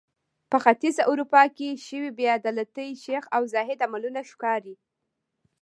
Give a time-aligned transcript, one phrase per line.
[0.49, 4.75] په ختیځه اروپا کې شوې بې عدالتۍ شیخ او زاهد عملونه ښکاري.